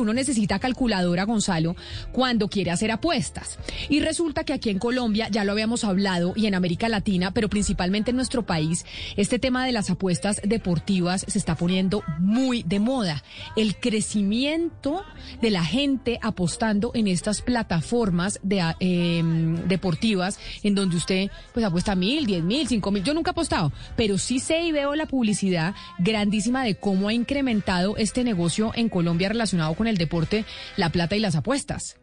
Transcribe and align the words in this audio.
Uno 0.00 0.12
necesita 0.12 0.58
calculadora, 0.58 1.24
Gonzalo, 1.24 1.76
cuando 2.12 2.48
quiere 2.48 2.70
hacer 2.70 2.90
apuestas. 2.90 3.58
Y 3.88 4.00
resulta 4.00 4.44
que 4.44 4.52
aquí 4.52 4.70
en 4.70 4.78
Colombia, 4.78 5.28
ya 5.30 5.44
lo 5.44 5.52
habíamos 5.52 5.84
hablado, 5.84 6.32
y 6.36 6.46
en 6.46 6.54
América 6.54 6.88
Latina, 6.88 7.32
pero 7.32 7.48
principalmente 7.48 8.10
en 8.10 8.16
nuestro 8.16 8.46
país, 8.46 8.84
este 9.16 9.38
tema 9.38 9.66
de 9.66 9.72
las 9.72 9.90
apuestas 9.90 10.40
deportivas 10.44 11.24
se 11.26 11.38
está 11.38 11.56
poniendo 11.56 12.04
muy 12.18 12.62
de 12.62 12.78
moda. 12.78 13.24
El 13.56 13.76
crecimiento 13.76 15.02
de 15.42 15.50
la 15.50 15.64
gente 15.64 16.18
apostando 16.22 16.92
en 16.94 17.08
estas 17.08 17.42
plataformas 17.42 18.40
eh, 18.80 19.22
deportivas, 19.66 20.38
en 20.62 20.74
donde 20.74 20.96
usted 20.96 21.30
pues 21.52 21.66
apuesta 21.66 21.96
mil, 21.96 22.26
diez 22.26 22.44
mil, 22.44 22.68
cinco 22.68 22.90
mil. 22.92 23.02
Yo 23.02 23.14
nunca 23.14 23.30
he 23.30 23.32
apostado, 23.32 23.72
pero 23.96 24.18
sí 24.18 24.38
sé 24.38 24.62
y 24.62 24.72
veo 24.72 24.94
la 24.94 25.06
publicidad 25.06 25.74
grandísima 25.98 26.62
de 26.62 26.76
cómo 26.76 27.08
ha 27.08 27.12
incrementado 27.12 27.96
este 27.96 28.22
negocio 28.22 28.72
en 28.74 28.88
Colombia 28.88 29.28
relacionado 29.28 29.74
con 29.74 29.87
el 29.88 29.98
deporte, 29.98 30.44
la 30.76 30.90
plata 30.90 31.16
y 31.16 31.20
las 31.20 31.36
apuestas 31.36 31.96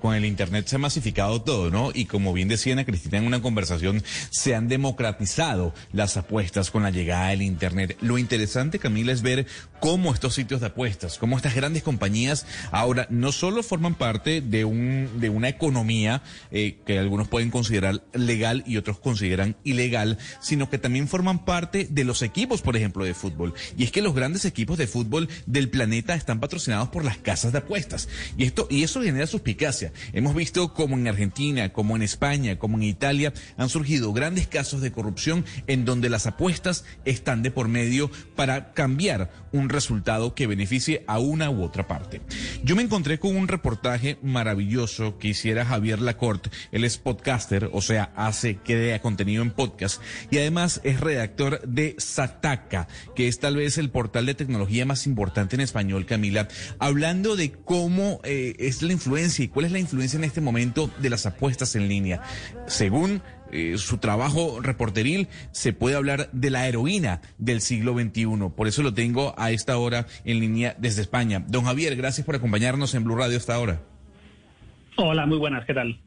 con 0.00 0.14
el 0.14 0.24
Internet 0.24 0.66
se 0.66 0.76
ha 0.76 0.78
masificado 0.78 1.42
todo, 1.42 1.70
¿no? 1.70 1.90
Y 1.94 2.06
como 2.06 2.32
bien 2.32 2.48
decía 2.48 2.72
Ana 2.72 2.84
Cristina 2.84 3.18
en 3.18 3.26
una 3.26 3.42
conversación, 3.42 4.02
se 4.30 4.54
han 4.54 4.68
democratizado 4.68 5.74
las 5.92 6.16
apuestas 6.16 6.70
con 6.70 6.82
la 6.82 6.90
llegada 6.90 7.28
del 7.28 7.42
Internet. 7.42 7.96
Lo 8.00 8.18
interesante, 8.18 8.78
Camila, 8.78 9.12
es 9.12 9.22
ver 9.22 9.46
cómo 9.80 10.12
estos 10.12 10.34
sitios 10.34 10.60
de 10.60 10.68
apuestas, 10.68 11.18
cómo 11.18 11.36
estas 11.36 11.54
grandes 11.54 11.82
compañías 11.82 12.46
ahora 12.70 13.06
no 13.10 13.32
solo 13.32 13.62
forman 13.62 13.94
parte 13.94 14.40
de, 14.40 14.64
un, 14.64 15.08
de 15.20 15.28
una 15.30 15.48
economía 15.48 16.22
eh, 16.50 16.78
que 16.86 16.98
algunos 16.98 17.28
pueden 17.28 17.50
considerar 17.50 18.02
legal 18.12 18.64
y 18.66 18.76
otros 18.76 18.98
consideran 18.98 19.56
ilegal, 19.64 20.18
sino 20.40 20.70
que 20.70 20.78
también 20.78 21.08
forman 21.08 21.44
parte 21.44 21.86
de 21.90 22.04
los 22.04 22.22
equipos, 22.22 22.62
por 22.62 22.76
ejemplo, 22.76 23.04
de 23.04 23.14
fútbol. 23.14 23.54
Y 23.76 23.84
es 23.84 23.92
que 23.92 24.02
los 24.02 24.14
grandes 24.14 24.44
equipos 24.44 24.78
de 24.78 24.86
fútbol 24.86 25.28
del 25.46 25.68
planeta 25.68 26.14
están 26.14 26.40
patrocinados 26.40 26.88
por 26.88 27.04
las 27.04 27.18
casas 27.18 27.52
de 27.52 27.58
apuestas. 27.58 28.08
Y 28.36 28.44
esto, 28.44 28.66
y 28.70 28.82
eso 28.82 29.02
genera 29.02 29.26
suspicacia. 29.26 29.85
Hemos 30.12 30.34
visto 30.34 30.72
como 30.72 30.96
en 30.96 31.08
Argentina, 31.08 31.72
como 31.72 31.96
en 31.96 32.02
España, 32.02 32.58
como 32.58 32.76
en 32.76 32.84
Italia, 32.84 33.32
han 33.56 33.68
surgido 33.68 34.12
grandes 34.12 34.46
casos 34.46 34.80
de 34.80 34.92
corrupción 34.92 35.44
en 35.66 35.84
donde 35.84 36.10
las 36.10 36.26
apuestas 36.26 36.84
están 37.04 37.42
de 37.42 37.50
por 37.50 37.68
medio 37.68 38.10
para 38.34 38.72
cambiar 38.72 39.30
un 39.52 39.68
resultado 39.68 40.34
que 40.34 40.46
beneficie 40.46 41.04
a 41.06 41.18
una 41.18 41.50
u 41.50 41.62
otra 41.62 41.86
parte. 41.86 42.20
Yo 42.62 42.76
me 42.76 42.82
encontré 42.82 43.18
con 43.18 43.36
un 43.36 43.48
reportaje 43.48 44.18
maravilloso 44.22 45.18
que 45.18 45.28
hiciera 45.28 45.64
Javier 45.64 46.00
Lacorte. 46.00 46.50
Él 46.72 46.84
es 46.84 46.98
podcaster, 46.98 47.70
o 47.72 47.80
sea, 47.80 48.12
hace, 48.16 48.56
crea 48.56 49.00
contenido 49.00 49.42
en 49.42 49.50
podcast 49.50 50.00
y 50.30 50.38
además 50.38 50.80
es 50.84 51.00
redactor 51.00 51.60
de 51.66 51.94
Sataka, 51.98 52.88
que 53.14 53.28
es 53.28 53.38
tal 53.38 53.56
vez 53.56 53.78
el 53.78 53.90
portal 53.90 54.26
de 54.26 54.34
tecnología 54.34 54.84
más 54.84 55.06
importante 55.06 55.56
en 55.56 55.60
español, 55.60 56.06
Camila, 56.06 56.48
hablando 56.78 57.36
de 57.36 57.52
cómo 57.52 58.20
eh, 58.24 58.54
es 58.58 58.82
la 58.82 58.92
influencia 58.92 59.44
y 59.44 59.48
cuál 59.48 59.66
es 59.66 59.72
la 59.72 59.75
influencia 59.78 60.16
en 60.16 60.24
este 60.24 60.40
momento 60.40 60.90
de 60.98 61.10
las 61.10 61.26
apuestas 61.26 61.74
en 61.76 61.88
línea. 61.88 62.22
Según 62.66 63.22
eh, 63.52 63.78
su 63.78 63.98
trabajo 63.98 64.60
reporteril, 64.60 65.28
se 65.52 65.72
puede 65.72 65.96
hablar 65.96 66.28
de 66.32 66.50
la 66.50 66.66
heroína 66.66 67.20
del 67.38 67.60
siglo 67.60 67.94
XXI. 67.94 68.26
Por 68.56 68.68
eso 68.68 68.82
lo 68.82 68.94
tengo 68.94 69.34
a 69.38 69.50
esta 69.50 69.78
hora 69.78 70.06
en 70.24 70.40
línea 70.40 70.74
desde 70.78 71.02
España. 71.02 71.44
Don 71.46 71.64
Javier, 71.64 71.96
gracias 71.96 72.24
por 72.26 72.36
acompañarnos 72.36 72.94
en 72.94 73.04
Blue 73.04 73.16
Radio 73.16 73.36
esta 73.36 73.58
hora. 73.58 73.82
Hola, 74.96 75.26
muy 75.26 75.38
buenas, 75.38 75.64
¿qué 75.66 75.74
tal? 75.74 76.00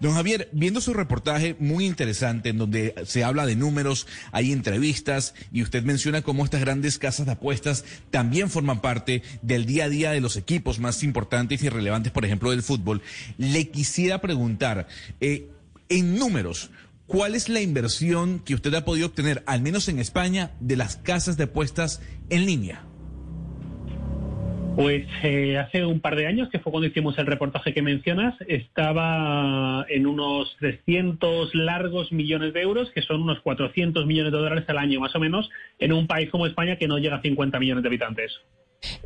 Don 0.00 0.14
Javier, 0.14 0.48
viendo 0.52 0.80
su 0.80 0.94
reportaje 0.94 1.56
muy 1.58 1.84
interesante 1.84 2.48
en 2.48 2.56
donde 2.56 2.94
se 3.04 3.22
habla 3.22 3.44
de 3.44 3.54
números, 3.54 4.06
hay 4.32 4.50
entrevistas 4.50 5.34
y 5.52 5.62
usted 5.62 5.82
menciona 5.84 6.22
cómo 6.22 6.42
estas 6.42 6.62
grandes 6.62 6.98
casas 6.98 7.26
de 7.26 7.32
apuestas 7.32 7.84
también 8.10 8.48
forman 8.48 8.80
parte 8.80 9.22
del 9.42 9.66
día 9.66 9.84
a 9.84 9.88
día 9.90 10.10
de 10.12 10.22
los 10.22 10.36
equipos 10.36 10.78
más 10.78 11.02
importantes 11.02 11.62
y 11.62 11.68
relevantes, 11.68 12.12
por 12.12 12.24
ejemplo, 12.24 12.50
del 12.50 12.62
fútbol, 12.62 13.02
le 13.36 13.68
quisiera 13.68 14.22
preguntar, 14.22 14.88
eh, 15.20 15.50
en 15.90 16.16
números, 16.16 16.70
¿cuál 17.06 17.34
es 17.34 17.50
la 17.50 17.60
inversión 17.60 18.38
que 18.38 18.54
usted 18.54 18.72
ha 18.72 18.86
podido 18.86 19.08
obtener, 19.08 19.42
al 19.46 19.60
menos 19.60 19.88
en 19.88 19.98
España, 19.98 20.52
de 20.60 20.76
las 20.76 20.96
casas 20.96 21.36
de 21.36 21.44
apuestas 21.44 22.00
en 22.30 22.46
línea? 22.46 22.89
Pues 24.80 25.06
eh, 25.22 25.58
hace 25.58 25.84
un 25.84 26.00
par 26.00 26.16
de 26.16 26.26
años, 26.26 26.48
que 26.48 26.58
fue 26.58 26.72
cuando 26.72 26.88
hicimos 26.88 27.18
el 27.18 27.26
reportaje 27.26 27.74
que 27.74 27.82
mencionas, 27.82 28.34
estaba 28.48 29.84
en 29.90 30.06
unos 30.06 30.56
300 30.58 31.54
largos 31.54 32.10
millones 32.12 32.54
de 32.54 32.62
euros, 32.62 32.90
que 32.92 33.02
son 33.02 33.20
unos 33.20 33.40
400 33.40 34.06
millones 34.06 34.32
de 34.32 34.38
dólares 34.38 34.64
al 34.68 34.78
año 34.78 34.98
más 34.98 35.14
o 35.14 35.20
menos, 35.20 35.50
en 35.80 35.92
un 35.92 36.06
país 36.06 36.30
como 36.30 36.46
España 36.46 36.76
que 36.76 36.88
no 36.88 36.96
llega 36.96 37.16
a 37.16 37.20
50 37.20 37.60
millones 37.60 37.82
de 37.82 37.88
habitantes. 37.88 38.32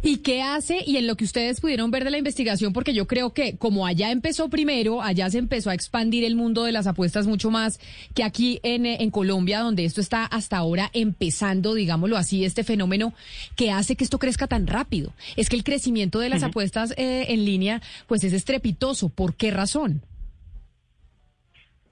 ¿Y 0.03 0.19
qué 0.19 0.43
hace? 0.43 0.83
Y 0.87 0.97
en 0.97 1.07
lo 1.07 1.17
que 1.17 1.25
ustedes 1.25 1.61
pudieron 1.61 1.91
ver 1.91 2.05
de 2.05 2.11
la 2.11 2.19
investigación, 2.19 2.73
porque 2.73 2.95
yo 2.95 3.07
creo 3.07 3.33
que 3.33 3.57
como 3.57 3.87
allá 3.87 4.11
empezó 4.11 4.49
primero, 4.49 5.03
allá 5.03 5.29
se 5.31 5.39
empezó 5.39 5.71
a 5.71 5.75
expandir 5.75 6.25
el 6.25 6.37
mundo 6.37 6.65
de 6.65 6.73
las 6.73 6.87
apuestas 6.87 7.27
mucho 7.27 7.51
más 7.51 7.81
que 8.15 8.23
aquí 8.23 8.61
en, 8.63 8.87
en 8.87 9.11
Colombia, 9.11 9.61
donde 9.61 9.85
esto 9.85 10.01
está 10.01 10.25
hasta 10.27 10.59
ahora 10.59 10.91
empezando, 10.93 11.75
digámoslo 11.75 12.17
así, 12.17 12.45
este 12.45 12.65
fenómeno 12.65 13.15
que 13.57 13.71
hace 13.71 13.97
que 13.97 14.05
esto 14.05 14.19
crezca 14.19 14.47
tan 14.47 14.67
rápido. 14.67 15.13
Es 15.37 15.49
que 15.49 15.57
el 15.57 15.65
crecimiento 15.65 16.21
de 16.21 16.29
las 16.29 16.43
apuestas 16.43 16.93
eh, 16.97 17.27
en 17.29 17.45
línea, 17.45 17.83
pues 18.07 18.23
es 18.25 18.33
estrepitoso. 18.33 19.09
¿Por 19.09 19.35
qué 19.35 19.51
razón? 19.51 20.03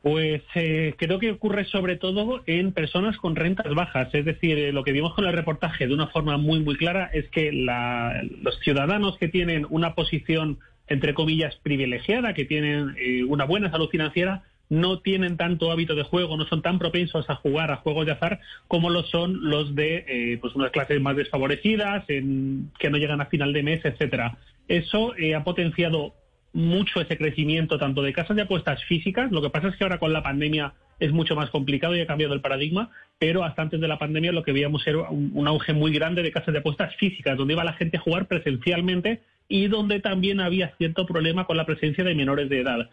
Pues 0.02 0.42
eh, 0.56 0.94
creo 0.98 1.20
que 1.20 1.30
ocurre 1.30 1.64
sobre 1.64 1.96
todo 1.96 2.42
en 2.46 2.72
personas 2.72 3.16
con 3.18 3.36
rentas 3.36 3.72
bajas. 3.72 4.12
Es 4.12 4.24
decir, 4.24 4.58
eh, 4.58 4.72
lo 4.72 4.82
que 4.82 4.90
vimos 4.90 5.14
con 5.14 5.24
el 5.26 5.32
reportaje 5.32 5.86
de 5.86 5.94
una 5.94 6.08
forma 6.08 6.36
muy, 6.38 6.58
muy 6.58 6.76
clara 6.76 7.08
es 7.12 7.28
que 7.28 7.52
los 7.52 8.58
ciudadanos 8.64 9.16
que 9.18 9.28
tienen 9.28 9.64
una 9.70 9.94
posición, 9.94 10.58
entre 10.88 11.14
comillas, 11.14 11.54
privilegiada, 11.62 12.34
que 12.34 12.44
tienen 12.44 12.96
eh, 12.98 13.22
una 13.22 13.44
buena 13.44 13.70
salud 13.70 13.88
financiera, 13.90 14.42
no 14.68 14.98
tienen 14.98 15.36
tanto 15.36 15.70
hábito 15.70 15.94
de 15.94 16.02
juego, 16.02 16.36
no 16.36 16.46
son 16.46 16.62
tan 16.62 16.80
propensos 16.80 17.30
a 17.30 17.36
jugar 17.36 17.70
a 17.70 17.76
juegos 17.76 18.06
de 18.06 18.12
azar 18.12 18.40
como 18.66 18.90
lo 18.90 19.04
son 19.04 19.50
los 19.50 19.74
de 19.74 20.38
pues 20.40 20.54
unas 20.54 20.70
clases 20.70 21.00
más 21.00 21.14
desfavorecidas, 21.14 22.08
en, 22.08 22.70
que 22.78 22.88
no 22.88 22.96
llegan 22.96 23.20
a 23.20 23.26
final 23.26 23.52
de 23.52 23.62
mes, 23.62 23.84
etcétera. 23.84 24.38
Eso 24.68 25.12
ha 25.36 25.44
potenciado 25.44 26.14
mucho 26.52 27.00
ese 27.00 27.16
crecimiento 27.16 27.78
tanto 27.78 28.02
de 28.02 28.12
casas 28.12 28.36
de 28.36 28.42
apuestas 28.42 28.82
físicas. 28.84 29.30
Lo 29.32 29.42
que 29.42 29.50
pasa 29.50 29.68
es 29.68 29.76
que 29.76 29.84
ahora 29.84 29.98
con 29.98 30.12
la 30.12 30.22
pandemia 30.22 30.74
es 31.00 31.12
mucho 31.12 31.34
más 31.34 31.50
complicado 31.50 31.96
y 31.96 32.00
ha 32.00 32.06
cambiado 32.06 32.34
el 32.34 32.40
paradigma, 32.40 32.90
pero 33.18 33.42
hasta 33.44 33.62
antes 33.62 33.80
de 33.80 33.88
la 33.88 33.98
pandemia 33.98 34.30
lo 34.32 34.44
que 34.44 34.52
veíamos 34.52 34.86
era 34.86 35.10
un, 35.10 35.48
auge 35.48 35.72
muy 35.72 35.92
grande 35.92 36.22
de 36.22 36.30
casas 36.30 36.52
de 36.52 36.60
apuestas 36.60 36.94
físicas, 36.96 37.36
donde 37.36 37.54
iba 37.54 37.64
la 37.64 37.72
gente 37.72 37.96
a 37.96 38.00
jugar 38.00 38.26
presencialmente 38.26 39.20
y 39.48 39.66
donde 39.66 39.98
también 40.00 40.40
había 40.40 40.74
cierto 40.76 41.04
problema 41.04 41.44
con 41.44 41.56
la 41.56 41.66
presencia 41.66 42.04
de 42.04 42.14
menores 42.14 42.48
de 42.48 42.60
edad. 42.60 42.88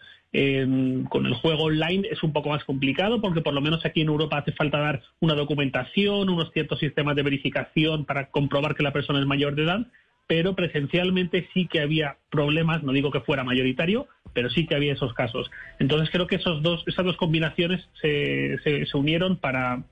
con 1.08 1.26
el 1.26 1.34
juego 1.34 1.64
online 1.64 2.08
es 2.10 2.22
un 2.22 2.32
poco 2.32 2.48
más 2.48 2.64
complicado 2.64 3.20
porque 3.20 3.40
por 3.40 3.54
lo 3.54 3.60
menos 3.60 3.84
aquí 3.84 4.00
en 4.00 4.08
Europa 4.08 4.38
hace 4.38 4.52
falta 4.52 4.78
dar 4.78 5.02
una 5.20 5.34
documentación, 5.34 6.28
unos 6.28 6.50
ciertos 6.52 6.80
sistemas 6.80 7.14
de 7.14 7.22
verificación 7.22 8.04
para 8.04 8.30
comprobar 8.30 8.74
que 8.74 8.82
la 8.82 8.92
persona 8.92 9.20
es 9.20 9.26
mayor 9.26 9.54
de 9.54 9.62
edad 9.62 9.86
pero 10.30 10.54
presencialmente 10.54 11.48
sí 11.52 11.66
que 11.66 11.80
había 11.80 12.18
problemas, 12.30 12.84
no 12.84 12.92
digo 12.92 13.10
que 13.10 13.18
fuera 13.18 13.42
mayoritario, 13.42 14.06
pero 14.32 14.48
sí 14.48 14.64
que 14.64 14.76
había 14.76 14.92
esos 14.92 15.12
casos. 15.12 15.50
Entonces 15.80 16.08
creo 16.08 16.28
que 16.28 16.36
esos 16.36 16.62
dos, 16.62 16.84
esas 16.86 17.04
dos 17.04 17.16
combinaciones 17.16 17.84
se, 18.00 18.56
se, 18.62 18.86
se 18.86 18.96
unieron 18.96 19.38
para 19.38 19.82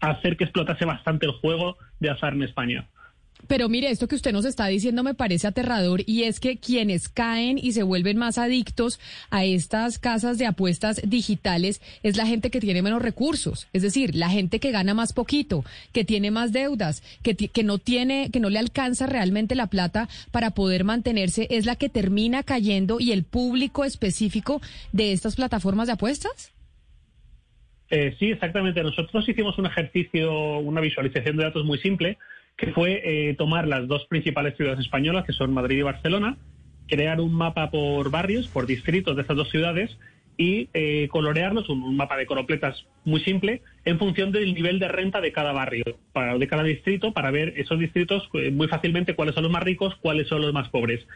hacer 0.00 0.36
que 0.36 0.42
explotase 0.42 0.84
bastante 0.84 1.26
el 1.26 1.32
juego 1.34 1.76
de 2.00 2.10
azar 2.10 2.32
en 2.32 2.42
España. 2.42 2.88
Pero 3.46 3.68
mire, 3.68 3.90
esto 3.90 4.08
que 4.08 4.14
usted 4.14 4.32
nos 4.32 4.44
está 4.44 4.66
diciendo 4.66 5.02
me 5.02 5.14
parece 5.14 5.46
aterrador 5.46 6.02
y 6.06 6.24
es 6.24 6.40
que 6.40 6.58
quienes 6.58 7.08
caen 7.08 7.58
y 7.58 7.72
se 7.72 7.82
vuelven 7.82 8.16
más 8.16 8.38
adictos 8.38 9.00
a 9.30 9.44
estas 9.44 9.98
casas 9.98 10.38
de 10.38 10.46
apuestas 10.46 11.00
digitales 11.04 11.80
es 12.02 12.16
la 12.16 12.26
gente 12.26 12.50
que 12.50 12.60
tiene 12.60 12.82
menos 12.82 13.02
recursos, 13.02 13.68
es 13.72 13.82
decir, 13.82 14.14
la 14.14 14.30
gente 14.30 14.60
que 14.60 14.70
gana 14.70 14.94
más 14.94 15.12
poquito, 15.12 15.64
que 15.92 16.04
tiene 16.04 16.30
más 16.30 16.52
deudas, 16.52 17.02
que, 17.22 17.34
que 17.34 17.64
no 17.64 17.78
tiene, 17.78 18.30
que 18.32 18.40
no 18.40 18.50
le 18.50 18.58
alcanza 18.58 19.06
realmente 19.06 19.54
la 19.54 19.66
plata 19.66 20.08
para 20.30 20.50
poder 20.52 20.84
mantenerse, 20.84 21.46
es 21.50 21.66
la 21.66 21.76
que 21.76 21.88
termina 21.88 22.42
cayendo 22.42 22.98
y 23.00 23.12
el 23.12 23.24
público 23.24 23.84
específico 23.84 24.60
de 24.92 25.12
estas 25.12 25.36
plataformas 25.36 25.86
de 25.86 25.94
apuestas. 25.94 26.52
Eh, 27.90 28.14
sí, 28.18 28.30
exactamente. 28.30 28.82
Nosotros 28.82 29.28
hicimos 29.28 29.58
un 29.58 29.66
ejercicio, 29.66 30.58
una 30.58 30.80
visualización 30.80 31.36
de 31.36 31.44
datos 31.44 31.64
muy 31.64 31.78
simple 31.78 32.18
que 32.60 32.72
fue 32.72 33.00
eh, 33.02 33.34
tomar 33.36 33.66
las 33.66 33.88
dos 33.88 34.04
principales 34.04 34.54
ciudades 34.54 34.80
españolas, 34.80 35.24
que 35.24 35.32
son 35.32 35.54
Madrid 35.54 35.78
y 35.78 35.82
Barcelona, 35.82 36.36
crear 36.86 37.18
un 37.18 37.32
mapa 37.32 37.70
por 37.70 38.10
barrios, 38.10 38.48
por 38.48 38.66
distritos 38.66 39.16
de 39.16 39.22
estas 39.22 39.38
dos 39.38 39.48
ciudades 39.48 39.96
y 40.36 40.68
eh, 40.74 41.08
colorearlos, 41.10 41.70
un, 41.70 41.96
mapa 41.96 42.18
de 42.18 42.26
coropletas 42.26 42.86
muy 43.06 43.20
simple, 43.20 43.62
en 43.86 43.98
función 43.98 44.30
del 44.30 44.52
nivel 44.52 44.78
de 44.78 44.88
renta 44.88 45.22
de 45.22 45.32
cada 45.32 45.52
barrio, 45.52 45.84
para, 46.12 46.36
de 46.36 46.46
cada 46.48 46.62
distrito, 46.62 47.12
para 47.14 47.30
ver 47.30 47.54
esos 47.56 47.78
distritos 47.78 48.28
eh, 48.34 48.50
muy 48.50 48.68
fácilmente 48.68 49.14
cuáles 49.14 49.34
son 49.34 49.44
los 49.44 49.52
más 49.52 49.62
ricos, 49.62 49.96
cuáles 49.96 50.28
son 50.28 50.42
los 50.42 50.52
más 50.52 50.68
pobres. 50.68 51.06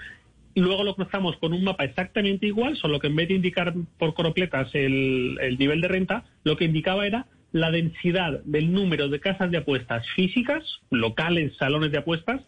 Luego 0.54 0.82
lo 0.82 0.94
cruzamos 0.94 1.36
con 1.36 1.52
un 1.52 1.62
mapa 1.62 1.84
exactamente 1.84 2.46
igual, 2.46 2.76
solo 2.76 3.00
que 3.00 3.08
en 3.08 3.16
vez 3.16 3.28
de 3.28 3.34
indicar 3.34 3.74
por 3.98 4.14
coropletas 4.14 4.74
el 4.74 5.56
nivel 5.58 5.82
de 5.82 5.88
renta, 5.88 6.24
lo 6.42 6.56
que 6.56 6.64
indicaba 6.64 7.06
era 7.06 7.26
la 7.54 7.70
densidad 7.70 8.40
del 8.44 8.72
número 8.72 9.08
de 9.08 9.20
casas 9.20 9.48
de 9.52 9.58
apuestas 9.58 10.04
físicas, 10.16 10.64
locales, 10.90 11.56
salones 11.56 11.92
de 11.92 11.98
apuestas, 11.98 12.42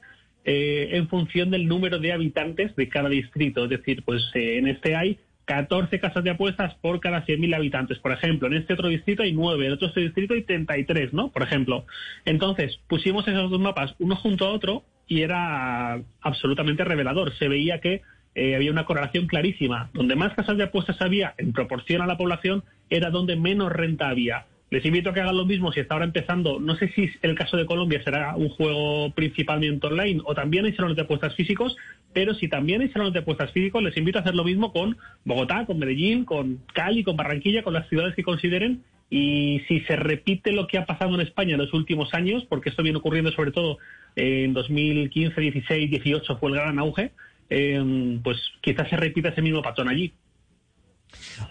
eh, 0.44 0.88
en 0.96 1.08
función 1.08 1.52
del 1.52 1.68
número 1.68 2.00
de 2.00 2.12
habitantes 2.12 2.74
de 2.74 2.88
cada 2.88 3.08
distrito. 3.08 3.64
Es 3.64 3.70
decir, 3.70 4.02
pues 4.02 4.28
eh, 4.34 4.58
en 4.58 4.66
este 4.66 4.96
hay 4.96 5.20
14 5.44 6.00
casas 6.00 6.24
de 6.24 6.30
apuestas 6.30 6.74
por 6.80 6.98
cada 6.98 7.24
100.000 7.24 7.54
habitantes, 7.54 8.00
por 8.00 8.10
ejemplo. 8.10 8.48
En 8.48 8.54
este 8.54 8.72
otro 8.72 8.88
distrito 8.88 9.22
hay 9.22 9.32
9, 9.32 9.66
en 9.66 9.72
otro 9.74 9.92
distrito 9.94 10.34
hay 10.34 10.42
33, 10.42 11.12
¿no? 11.12 11.30
Por 11.30 11.44
ejemplo. 11.44 11.86
Entonces, 12.24 12.80
pusimos 12.88 13.28
esos 13.28 13.48
dos 13.48 13.60
mapas 13.60 13.94
uno 14.00 14.16
junto 14.16 14.44
a 14.46 14.50
otro 14.50 14.82
y 15.06 15.20
era 15.20 16.02
absolutamente 16.20 16.82
revelador. 16.82 17.32
Se 17.38 17.46
veía 17.46 17.80
que 17.80 18.02
eh, 18.34 18.56
había 18.56 18.72
una 18.72 18.86
correlación 18.86 19.28
clarísima. 19.28 19.88
Donde 19.94 20.16
más 20.16 20.34
casas 20.34 20.56
de 20.56 20.64
apuestas 20.64 21.00
había 21.00 21.34
en 21.38 21.52
proporción 21.52 22.02
a 22.02 22.06
la 22.06 22.16
población 22.16 22.64
era 22.90 23.10
donde 23.10 23.36
menos 23.36 23.70
renta 23.70 24.08
había. 24.08 24.46
Les 24.68 24.84
invito 24.84 25.10
a 25.10 25.14
que 25.14 25.20
hagan 25.20 25.36
lo 25.36 25.46
mismo 25.46 25.70
si 25.70 25.78
está 25.78 25.94
ahora 25.94 26.06
empezando. 26.06 26.58
No 26.58 26.74
sé 26.74 26.88
si 26.88 27.08
el 27.22 27.36
caso 27.36 27.56
de 27.56 27.66
Colombia 27.66 28.02
será 28.02 28.34
un 28.34 28.48
juego 28.48 29.12
principalmente 29.14 29.86
online 29.86 30.20
o 30.24 30.34
también 30.34 30.64
hay 30.64 30.72
salones 30.72 30.96
de 30.96 31.02
apuestas 31.02 31.36
físicos, 31.36 31.76
pero 32.12 32.34
si 32.34 32.48
también 32.48 32.80
hay 32.80 32.88
salones 32.88 33.12
de 33.12 33.20
apuestas 33.20 33.52
físicos, 33.52 33.80
les 33.82 33.96
invito 33.96 34.18
a 34.18 34.22
hacer 34.22 34.34
lo 34.34 34.42
mismo 34.42 34.72
con 34.72 34.96
Bogotá, 35.24 35.66
con 35.66 35.78
Medellín, 35.78 36.24
con 36.24 36.60
Cali, 36.74 37.04
con 37.04 37.16
Barranquilla, 37.16 37.62
con 37.62 37.74
las 37.74 37.88
ciudades 37.88 38.16
que 38.16 38.24
consideren. 38.24 38.82
Y 39.08 39.62
si 39.68 39.80
se 39.82 39.94
repite 39.94 40.50
lo 40.50 40.66
que 40.66 40.78
ha 40.78 40.84
pasado 40.84 41.14
en 41.14 41.20
España 41.20 41.52
en 41.52 41.60
los 41.60 41.72
últimos 41.72 42.12
años, 42.12 42.44
porque 42.48 42.70
esto 42.70 42.82
viene 42.82 42.98
ocurriendo 42.98 43.30
sobre 43.30 43.52
todo 43.52 43.78
en 44.16 44.52
2015, 44.52 45.40
16, 45.40 45.90
18 45.90 46.38
fue 46.38 46.50
el 46.50 46.56
gran 46.56 46.80
auge, 46.80 47.12
eh, 47.50 48.18
pues 48.24 48.36
quizás 48.62 48.88
se 48.88 48.96
repita 48.96 49.28
ese 49.28 49.42
mismo 49.42 49.62
patrón 49.62 49.88
allí. 49.88 50.12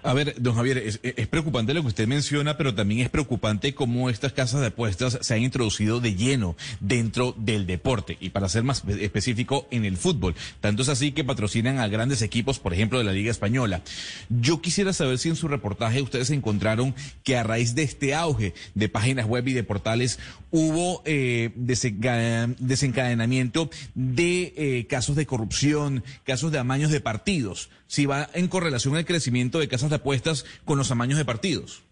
A 0.04 0.14
ver, 0.14 0.36
don 0.40 0.56
Javier, 0.56 0.78
es, 0.78 1.00
preocupante 1.28 1.74
lo 1.74 1.82
que 1.82 1.90
usted 1.90 2.08
menciona, 2.08 2.58
pero 2.58 2.74
también 2.74 3.02
es 3.02 3.10
preocupante 3.10 3.74
cómo 3.74 4.10
estas 4.10 4.34
casas 4.34 4.62
de 4.62 4.68
apuestas 4.68 5.20
se 5.22 5.34
han 5.34 5.42
introducido 5.42 6.00
de 6.00 6.16
lleno 6.16 6.56
dentro 6.80 7.36
del 7.38 7.68
deporte 7.68 8.18
y 8.20 8.30
para 8.30 8.50
ser 8.50 8.64
más 8.64 8.84
específico 8.88 9.68
en 9.72 9.86
el 9.86 9.98
fútbol. 9.98 10.36
Tanto 10.62 10.82
es 10.82 10.90
así 10.90 11.12
que 11.12 11.24
patrocinan 11.24 11.80
a 11.80 11.88
grandes 11.88 12.22
equipos, 12.22 12.60
por 12.60 12.74
ejemplo, 12.74 12.98
de 12.98 13.04
la 13.04 13.14
Liga 13.14 13.32
Española. 13.32 13.82
Yo 14.30 14.62
quisiera 14.62 14.94
saber 14.94 15.18
si 15.18 15.30
en 15.30 15.36
su 15.36 15.48
reportaje 15.48 16.02
ustedes 16.02 16.30
encontraron 16.30 16.96
que 17.24 17.38
a 17.38 17.44
raíz 17.44 17.76
de 17.76 17.84
este 17.84 18.16
auge 18.16 18.54
de 18.74 18.90
páginas 18.90 19.26
web 19.26 19.48
y 19.48 19.54
de 19.54 19.64
portales 19.64 20.20
hubo 20.52 21.02
eh, 21.06 21.52
desencadenamiento 21.56 23.70
de 23.94 24.54
eh, 24.56 24.88
casos 24.88 25.16
de 25.16 25.26
corrupción, 25.26 26.04
casos 26.24 26.52
de 26.52 26.60
amaños 26.60 26.92
de 26.92 27.02
partidos 27.02 27.70
si 27.96 28.06
va 28.06 28.28
en 28.34 28.50
correlación 28.50 28.98
el 28.98 29.06
crecimiento 29.06 29.58
de 29.58 29.70
casas 29.70 29.90
de 29.90 29.96
apuestas 29.96 30.46
con 30.66 30.78
los 30.78 30.90
tamaños 30.90 31.18
de 31.18 31.24
partidos. 31.24 31.86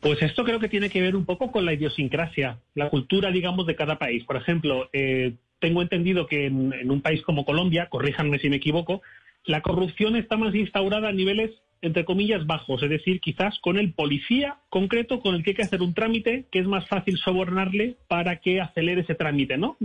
Pues 0.00 0.22
esto 0.22 0.44
creo 0.44 0.60
que 0.60 0.68
tiene 0.68 0.88
que 0.88 1.00
ver 1.00 1.16
un 1.16 1.24
poco 1.24 1.50
con 1.50 1.64
la 1.64 1.72
idiosincrasia, 1.72 2.60
la 2.76 2.88
cultura, 2.88 3.32
digamos, 3.32 3.66
de 3.66 3.74
cada 3.74 3.98
país. 3.98 4.22
Por 4.22 4.36
ejemplo, 4.36 4.88
eh, 4.92 5.34
tengo 5.58 5.82
entendido 5.82 6.28
que 6.28 6.46
en, 6.46 6.88
un 6.88 7.00
país 7.02 7.22
como 7.22 7.44
Colombia, 7.44 7.88
corríjanme 7.90 8.38
si 8.38 8.48
me 8.48 8.56
equivoco, 8.56 9.02
la 9.46 9.62
corrupción 9.62 10.14
está 10.14 10.36
más 10.36 10.54
instaurada 10.54 11.08
a 11.08 11.12
niveles, 11.12 11.50
entre 11.82 12.04
comillas, 12.04 12.46
bajos, 12.46 12.84
es 12.84 12.90
decir, 12.90 13.20
quizás 13.20 13.58
con 13.58 13.78
el 13.78 13.94
policía 13.94 14.58
concreto 14.68 15.18
con 15.18 15.34
el 15.34 15.42
que 15.42 15.50
hay 15.50 15.56
que 15.56 15.62
hacer 15.62 15.82
un 15.82 15.92
trámite 15.92 16.46
que 16.52 16.60
es 16.60 16.68
más 16.68 16.86
fácil 16.86 17.18
sobornarle 17.18 17.96
para 18.06 18.36
que 18.36 18.60
acelere 18.60 19.00
ese 19.00 19.16
trámite, 19.16 19.58
¿no? 19.58 19.76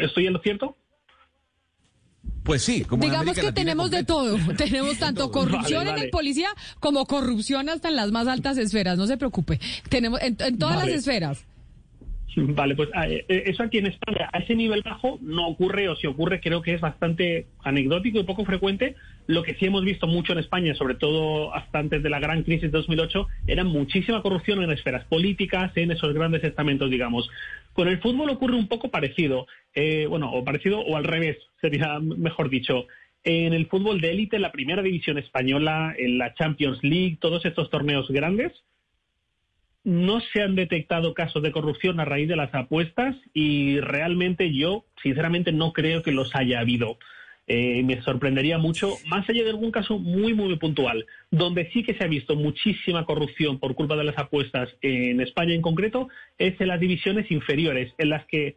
¿Estoy 0.00 0.26
en 0.26 0.32
lo 0.32 0.38
cierto? 0.38 0.74
Pues 2.46 2.62
sí, 2.62 2.84
como 2.84 3.02
digamos 3.02 3.36
que 3.36 3.50
tenemos 3.50 3.90
de 3.90 4.04
todo. 4.04 4.38
Tenemos 4.56 4.98
tanto 4.98 5.32
corrupción 5.32 5.88
en 5.88 5.98
el 5.98 6.10
policía 6.10 6.48
como 6.78 7.04
corrupción 7.06 7.68
hasta 7.68 7.88
en 7.88 7.96
las 7.96 8.12
más 8.12 8.28
altas 8.28 8.56
esferas. 8.56 8.96
No 8.96 9.06
se 9.08 9.16
preocupe. 9.16 9.58
Tenemos 9.88 10.20
en, 10.22 10.36
todas 10.56 10.76
las 10.76 10.88
esferas. 10.88 11.44
Vale, 12.36 12.76
pues 12.76 12.90
ah, 12.94 13.08
eh, 13.08 13.24
eh, 13.28 13.44
eso 13.46 13.62
aquí 13.62 13.78
en 13.78 13.86
España, 13.86 14.28
a 14.30 14.38
ese 14.38 14.54
nivel 14.54 14.82
bajo, 14.82 15.18
no 15.22 15.48
ocurre, 15.48 15.88
o 15.88 15.96
si 15.96 16.06
ocurre, 16.06 16.40
creo 16.40 16.60
que 16.60 16.74
es 16.74 16.80
bastante 16.82 17.46
anecdótico 17.64 18.20
y 18.20 18.24
poco 18.24 18.44
frecuente. 18.44 18.94
Lo 19.26 19.42
que 19.42 19.54
sí 19.54 19.66
hemos 19.66 19.84
visto 19.84 20.06
mucho 20.06 20.32
en 20.32 20.38
España, 20.38 20.74
sobre 20.74 20.94
todo 20.94 21.52
hasta 21.54 21.80
antes 21.80 22.02
de 22.02 22.10
la 22.10 22.20
gran 22.20 22.44
crisis 22.44 22.70
de 22.70 22.78
2008, 22.78 23.26
era 23.48 23.64
muchísima 23.64 24.22
corrupción 24.22 24.62
en 24.62 24.70
esferas 24.70 25.04
políticas, 25.06 25.72
en 25.76 25.90
esos 25.90 26.14
grandes 26.14 26.44
estamentos, 26.44 26.90
digamos. 26.90 27.28
Con 27.72 27.88
el 27.88 27.98
fútbol 27.98 28.30
ocurre 28.30 28.54
un 28.54 28.68
poco 28.68 28.90
parecido, 28.90 29.46
eh, 29.74 30.06
bueno, 30.08 30.30
o 30.32 30.44
parecido 30.44 30.80
o 30.80 30.96
al 30.96 31.04
revés, 31.04 31.38
sería 31.60 31.98
mejor 31.98 32.50
dicho. 32.50 32.86
En 33.24 33.52
el 33.52 33.66
fútbol 33.66 34.00
de 34.00 34.12
élite, 34.12 34.38
la 34.38 34.52
primera 34.52 34.82
división 34.82 35.18
española, 35.18 35.92
en 35.98 36.18
la 36.18 36.32
Champions 36.34 36.78
League, 36.84 37.18
todos 37.20 37.44
estos 37.44 37.68
torneos 37.70 38.08
grandes, 38.08 38.52
no 39.82 40.20
se 40.20 40.42
han 40.42 40.54
detectado 40.54 41.14
casos 41.14 41.42
de 41.42 41.50
corrupción 41.50 41.98
a 41.98 42.04
raíz 42.04 42.28
de 42.28 42.36
las 42.36 42.54
apuestas 42.54 43.16
y 43.34 43.80
realmente 43.80 44.52
yo, 44.52 44.84
sinceramente, 45.02 45.50
no 45.50 45.72
creo 45.72 46.02
que 46.02 46.12
los 46.12 46.34
haya 46.36 46.60
habido. 46.60 46.98
Eh, 47.48 47.84
me 47.84 48.02
sorprendería 48.02 48.58
mucho, 48.58 48.94
más 49.06 49.28
allá 49.28 49.44
de 49.44 49.50
algún 49.50 49.70
caso 49.70 50.00
muy, 50.00 50.34
muy 50.34 50.56
puntual, 50.56 51.06
donde 51.30 51.70
sí 51.70 51.84
que 51.84 51.94
se 51.94 52.02
ha 52.02 52.08
visto 52.08 52.34
muchísima 52.34 53.04
corrupción 53.04 53.60
por 53.60 53.76
culpa 53.76 53.94
de 53.94 54.02
las 54.02 54.18
apuestas 54.18 54.68
en 54.82 55.20
España 55.20 55.54
en 55.54 55.62
concreto, 55.62 56.08
es 56.38 56.60
en 56.60 56.66
las 56.66 56.80
divisiones 56.80 57.30
inferiores, 57.30 57.94
en 57.98 58.10
las 58.10 58.26
que 58.26 58.56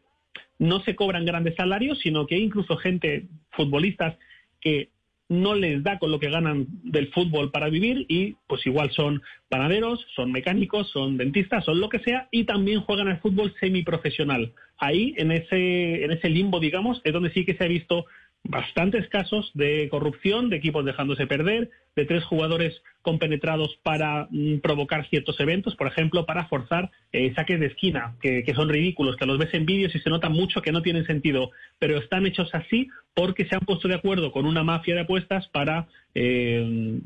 no 0.58 0.82
se 0.82 0.96
cobran 0.96 1.26
grandes 1.26 1.56
salarios, 1.56 2.00
sino 2.00 2.26
que 2.26 2.36
hay 2.36 2.42
incluso 2.42 2.78
gente, 2.78 3.28
futbolistas, 3.52 4.18
que 4.60 4.90
no 5.30 5.54
les 5.54 5.84
da 5.84 6.00
con 6.00 6.12
lo 6.12 6.20
que 6.20 6.32
ganan 6.32 6.66
del 6.84 7.10
fútbol 7.10 7.52
para 7.52 7.70
vivir 7.70 8.08
y 8.10 8.36
pues 8.48 8.66
igual 8.66 8.90
son 8.92 9.22
panaderos, 9.48 10.04
son 10.16 10.32
mecánicos, 10.32 10.90
son 10.90 11.18
dentistas, 11.18 11.64
son 11.64 11.80
lo 11.80 11.88
que 11.90 12.00
sea 12.00 12.28
y 12.32 12.46
también 12.46 12.82
juegan 12.82 13.08
al 13.08 13.20
fútbol 13.20 13.54
semiprofesional. 13.60 14.54
Ahí 14.80 15.14
en 15.18 15.32
ese 15.32 16.04
en 16.04 16.12
ese 16.12 16.30
limbo, 16.30 16.60
digamos, 16.60 17.00
es 17.04 17.14
donde 17.14 17.32
sí 17.32 17.46
que 17.46 17.54
se 17.54 17.64
ha 17.64 17.68
visto 17.68 18.06
bastantes 18.44 19.08
casos 19.10 19.52
de 19.54 19.88
corrupción, 19.90 20.50
de 20.50 20.58
equipos 20.58 20.86
dejándose 20.86 21.28
perder, 21.28 21.70
de 21.96 22.06
tres 22.06 22.24
jugadores 22.24 22.82
compenetrados 23.02 23.78
para 23.84 24.28
mm, 24.32 24.60
provocar 24.60 25.08
ciertos 25.10 25.40
eventos, 25.40 25.76
por 25.76 25.88
ejemplo, 25.88 26.26
para 26.26 26.46
forzar 26.46 26.90
eh, 27.12 27.34
saques 27.36 27.60
de 27.60 27.68
esquina, 27.68 28.16
que, 28.22 28.44
son 28.56 28.70
ridículos, 28.70 29.18
que 29.18 29.26
los 29.26 29.38
ves 29.38 29.54
en 29.54 29.66
vídeos 29.66 29.94
y 29.96 30.00
se 30.00 30.10
nota 30.10 30.30
mucho 30.30 30.62
que 30.62 30.72
no 30.72 30.82
tienen 30.82 31.06
sentido, 31.06 31.52
pero 31.78 31.98
están 31.98 32.26
hechos 32.26 32.50
así 32.54 32.90
porque 33.14 33.46
se 33.46 33.56
han 33.56 33.62
puesto 33.62 33.88
de 33.88 33.96
acuerdo 33.96 34.32
con 34.32 34.46
una 34.46 34.64
mafia 34.64 34.96
de 34.96 35.02
apuestas 35.02 35.48
para, 35.50 35.88
eh, 36.16 37.00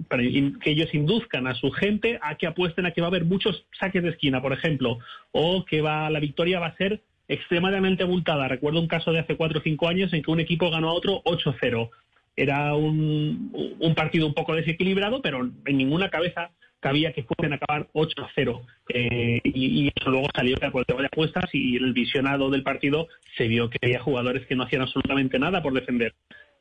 que 0.62 0.72
ellos 0.72 0.94
induzcan 0.94 1.48
a 1.48 1.56
su 1.56 1.72
gente 1.72 2.20
a 2.22 2.36
que 2.36 2.48
apuesten 2.48 2.86
a 2.86 2.92
que 2.92 3.02
va 3.02 3.08
a 3.08 3.10
haber 3.10 3.26
muchos 3.26 3.66
saques 3.80 4.04
de 4.04 4.10
esquina, 4.10 4.42
por 4.42 4.54
ejemplo, 4.54 5.00
o 5.32 5.66
que 5.66 5.82
va, 5.82 6.10
la 6.10 6.20
victoria 6.20 6.60
va 6.60 6.68
a 6.68 6.78
ser 6.78 7.02
extremadamente 7.34 8.04
abultada. 8.04 8.48
Recuerdo 8.48 8.80
un 8.80 8.88
caso 8.88 9.12
de 9.12 9.20
hace 9.20 9.36
cuatro 9.36 9.60
o 9.60 9.64
cinco 9.64 9.88
años 9.88 10.14
en 10.14 10.22
que 10.22 10.32
un 10.32 10.40
equipo 10.40 10.70
ganó 10.70 10.90
a 10.90 10.94
otro 10.94 11.22
8-0. 11.24 11.90
Era 12.36 12.76
un, 12.76 13.52
partido 13.96 14.26
un 14.26 14.34
poco 14.34 14.56
desequilibrado, 14.56 15.22
pero 15.22 15.50
en 15.66 15.78
ninguna 15.78 16.10
cabeza 16.10 16.52
cabía 16.80 17.14
que 17.14 17.24
fuesen 17.24 17.54
a 17.54 17.56
acabar 17.58 17.88
8-0. 17.94 18.62
Eh, 18.90 19.40
y, 19.44 19.92
eso 19.96 20.10
luego 20.10 20.28
salió 20.36 20.58
que 20.58 20.70
tema 20.86 21.02
de 21.02 21.08
apuestas 21.08 21.46
y 21.54 21.78
el 21.78 21.94
visionado 21.94 22.50
del 22.50 22.64
partido 22.64 23.08
se 23.38 23.48
vio 23.48 23.70
que 23.70 23.80
había 23.82 24.00
jugadores 24.00 24.46
que 24.48 24.56
no 24.56 24.64
hacían 24.64 24.82
absolutamente 24.82 25.40
nada 25.40 25.62
por 25.62 25.74
defender. 25.74 26.14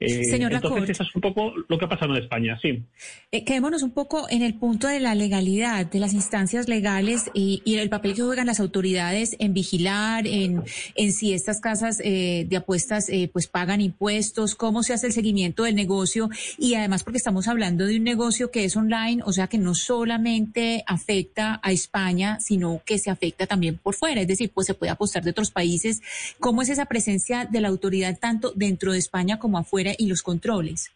Eh, 0.05 0.25
Señor 0.25 0.53
entonces, 0.53 0.91
eso 0.91 1.03
es 1.03 1.15
un 1.15 1.21
poco 1.21 1.53
lo 1.69 1.79
que 1.79 1.85
ha 1.85 1.89
pasado 1.89 2.15
en 2.17 2.23
España, 2.23 2.59
sí. 2.61 2.83
Eh, 3.31 3.45
quedémonos 3.45 3.83
un 3.83 3.93
poco 3.93 4.27
en 4.31 4.43
el 4.43 4.55
punto 4.55 4.89
de 4.89 5.01
la 5.01 5.15
legalidad, 5.15 5.87
de 5.87 5.99
las 5.99 6.13
instancias 6.15 6.69
legales 6.69 7.31
y, 7.35 7.63
el 7.73 7.89
papel 7.89 8.15
que 8.15 8.23
juegan 8.23 8.47
las 8.47 8.61
autoridades 8.61 9.35
en 9.39 9.55
vigilar, 9.55 10.27
en, 10.27 10.63
en 10.95 11.13
si 11.13 11.33
estas 11.33 11.61
casas 11.61 12.01
eh, 12.05 12.47
de 12.49 12.57
apuestas 12.57 13.09
eh, 13.09 13.31
pues 13.33 13.47
pagan 13.47 13.81
impuestos, 13.81 14.55
cómo 14.55 14.83
se 14.83 14.93
hace 14.93 15.07
el 15.07 15.13
seguimiento 15.13 15.65
del 15.65 15.75
negocio 15.75 16.29
y 16.59 16.75
además 16.75 17.03
porque 17.03 17.17
estamos 17.17 17.49
hablando 17.49 17.87
de 17.87 17.97
un 17.97 18.05
negocio 18.05 18.51
que 18.51 18.65
es 18.65 18.77
online, 18.77 19.23
o 19.25 19.33
sea 19.33 19.47
que 19.47 19.59
no 19.59 19.75
solamente 19.75 20.85
afecta 20.87 21.61
a 21.63 21.73
España, 21.73 22.39
sino 22.41 22.83
que 22.85 22.99
se 22.99 23.11
afecta 23.11 23.47
también 23.47 23.79
por 23.79 23.95
fuera, 23.95 24.21
es 24.21 24.29
decir, 24.29 24.51
pues 24.53 24.67
se 24.67 24.75
puede 24.75 24.93
apostar 24.93 25.25
de 25.25 25.31
otros 25.31 25.51
países. 25.51 26.03
¿Cómo 26.39 26.63
es 26.63 26.69
esa 26.69 26.87
presencia 26.87 27.47
de 27.51 27.61
la 27.61 27.69
autoridad 27.69 28.19
tanto 28.19 28.53
dentro 28.55 28.93
de 28.93 28.99
España 28.99 29.39
como 29.39 29.59
afuera? 29.59 29.92
Y 29.99 30.09
los 30.09 30.23
controles? 30.23 30.93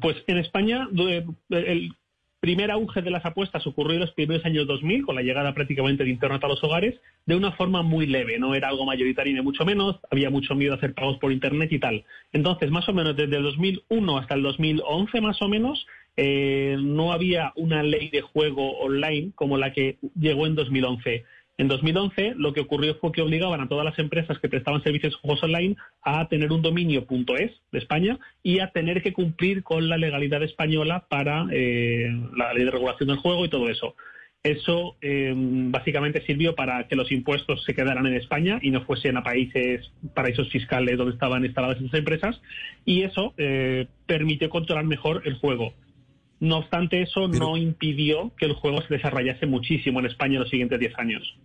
pues 0.00 0.16
en 0.26 0.38
España 0.38 0.88
primer 2.40 2.70
auge 2.70 3.02
de 3.02 3.10
las 3.10 3.24
apuestas 3.24 3.66
ocurrió 3.66 3.94
en 3.94 4.00
los 4.00 4.12
primeros 4.12 4.44
años 4.44 4.66
2000, 4.66 5.04
con 5.04 5.16
la 5.16 5.22
llegada 5.22 5.54
prácticamente 5.54 6.04
de 6.04 6.10
Internet 6.10 6.42
a 6.44 6.48
los 6.48 6.62
hogares, 6.62 6.94
de 7.26 7.34
una 7.34 7.52
forma 7.52 7.82
muy 7.82 8.06
leve, 8.06 8.38
no 8.38 8.54
era 8.54 8.68
algo 8.68 8.84
mayoritario 8.84 9.34
ni 9.34 9.42
mucho 9.42 9.64
menos, 9.64 9.96
había 10.10 10.30
mucho 10.30 10.54
miedo 10.54 10.74
a 10.74 10.76
hacer 10.76 10.94
pagos 10.94 11.18
por 11.18 11.32
Internet 11.32 11.72
y 11.72 11.78
tal. 11.78 12.04
Entonces, 12.32 12.70
más 12.70 12.88
o 12.88 12.92
menos 12.92 13.16
desde 13.16 13.36
el 13.36 13.42
2001 13.42 14.18
hasta 14.18 14.34
el 14.34 14.42
2011, 14.42 15.20
más 15.20 15.42
o 15.42 15.48
menos, 15.48 15.86
eh, 16.16 16.76
no 16.80 17.12
había 17.12 17.52
una 17.56 17.82
ley 17.82 18.08
de 18.08 18.22
juego 18.22 18.78
online 18.78 19.32
como 19.34 19.58
la 19.58 19.72
que 19.72 19.98
llegó 20.18 20.46
en 20.46 20.54
2011. 20.54 21.24
En 21.58 21.66
2011 21.66 22.34
lo 22.36 22.52
que 22.52 22.60
ocurrió 22.60 22.94
fue 22.94 23.10
que 23.10 23.20
obligaban 23.20 23.60
a 23.60 23.68
todas 23.68 23.84
las 23.84 23.98
empresas 23.98 24.38
que 24.38 24.48
prestaban 24.48 24.82
servicios 24.84 25.12
de 25.12 25.18
juegos 25.18 25.42
online 25.42 25.76
a 26.02 26.28
tener 26.28 26.52
un 26.52 26.62
dominio 26.62 27.04
.es 27.36 27.50
de 27.72 27.78
España 27.78 28.18
y 28.44 28.60
a 28.60 28.70
tener 28.70 29.02
que 29.02 29.12
cumplir 29.12 29.64
con 29.64 29.88
la 29.88 29.98
legalidad 29.98 30.42
española 30.44 31.06
para 31.08 31.46
eh, 31.50 32.10
la 32.36 32.54
ley 32.54 32.64
de 32.64 32.70
regulación 32.70 33.08
del 33.08 33.18
juego 33.18 33.44
y 33.44 33.48
todo 33.48 33.68
eso. 33.68 33.96
Eso 34.44 34.96
eh, 35.00 35.34
básicamente 35.36 36.24
sirvió 36.24 36.54
para 36.54 36.86
que 36.86 36.94
los 36.94 37.10
impuestos 37.10 37.64
se 37.64 37.74
quedaran 37.74 38.06
en 38.06 38.14
España 38.14 38.60
y 38.62 38.70
no 38.70 38.82
fuesen 38.84 39.16
a 39.16 39.24
países, 39.24 39.90
paraísos 40.14 40.48
fiscales 40.50 40.96
donde 40.96 41.14
estaban 41.14 41.44
instaladas 41.44 41.78
esas 41.78 41.94
empresas 41.94 42.40
y 42.84 43.02
eso 43.02 43.34
eh, 43.36 43.88
permitió 44.06 44.48
controlar 44.48 44.84
mejor 44.84 45.22
el 45.24 45.34
juego. 45.34 45.74
No 46.40 46.58
obstante, 46.58 47.02
eso 47.02 47.26
no 47.26 47.56
impidió 47.56 48.32
que 48.38 48.46
el 48.46 48.52
juego 48.52 48.80
se 48.82 48.94
desarrollase 48.94 49.46
muchísimo 49.46 49.98
en 49.98 50.06
España 50.06 50.34
en 50.34 50.40
los 50.40 50.50
siguientes 50.50 50.78
10 50.78 50.92
años. 50.98 51.36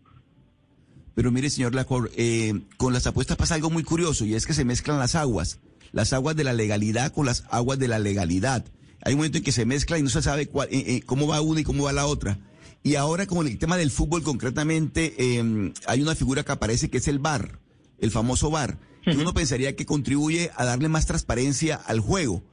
Pero 1.16 1.32
mire, 1.32 1.50
señor 1.50 1.74
Lacor, 1.74 2.12
eh, 2.16 2.54
con 2.78 2.94
las 2.94 3.08
apuestas 3.08 3.38
pasa 3.38 3.56
algo 3.56 3.70
muy 3.70 3.84
curioso 3.84 4.26
y 4.26 4.36
es 4.36 4.46
que 4.46 4.54
se 4.54 4.66
mezclan 4.66 5.00
las 5.00 5.16
aguas, 5.16 5.60
las 5.92 6.14
aguas 6.14 6.36
de 6.36 6.44
la 6.44 6.54
legalidad 6.54 7.12
con 7.12 7.26
las 7.26 7.46
aguas 7.50 7.80
de 7.80 7.88
la 7.88 8.00
legalidad. 8.00 8.66
Hay 9.02 9.14
un 9.14 9.20
momento 9.20 9.40
en 9.40 9.44
que 9.44 9.52
se 9.52 9.66
mezclan 9.66 10.00
y 10.00 10.04
no 10.04 10.10
se 10.10 10.22
sabe 10.22 10.48
cuál, 10.48 10.70
eh, 10.72 10.84
eh, 10.88 11.02
cómo 11.06 11.28
va 11.28 11.42
una 11.42 11.62
y 11.62 11.64
cómo 11.64 11.86
va 11.86 11.94
la 11.94 12.06
otra. 12.06 12.38
Y 12.84 12.96
ahora, 12.96 13.26
como 13.28 13.42
en 13.42 13.48
el 13.48 13.58
tema 13.58 13.78
del 13.78 13.92
fútbol 13.92 14.24
concretamente, 14.24 15.38
em, 15.38 15.74
hay 15.88 16.02
una 16.02 16.16
figura 16.16 16.44
que 16.44 16.52
aparece 16.52 16.90
que 16.90 16.98
es 16.98 17.08
el 17.08 17.20
VAR, 17.20 17.60
el 18.00 18.12
famoso 18.12 18.52
VAR. 18.52 18.78
Y 19.06 19.16
uno 19.16 19.34
pensaría 19.34 19.76
que 19.76 19.86
contribuye 19.86 20.52
a 20.56 20.64
darle 20.64 20.88
más 20.88 21.06
transparencia 21.06 21.76
al 21.76 22.00
juego 22.00 22.44